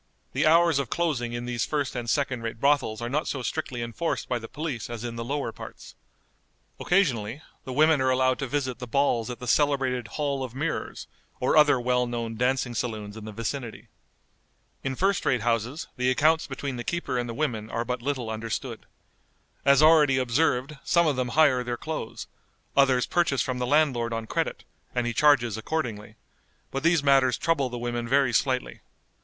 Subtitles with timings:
[0.33, 3.83] The hours of closing in these first and second rate brothels are not so strictly
[3.83, 5.93] enforced by the police as in the lower parts.
[6.79, 11.05] Occasionally the women are allowed to visit the balls at the celebrated Hall of Mirrors,
[11.39, 13.89] or other well known dancing saloons in the vicinity.
[14.83, 18.31] In first rate houses the accounts between the keeper and the women are but little
[18.31, 18.87] understood.
[19.63, 22.25] As already observed, some of them hire their clothes;
[22.75, 24.63] others purchase from the landlord on credit,
[24.95, 26.15] and he charges accordingly;
[26.71, 28.81] but these matters trouble the women very slightly.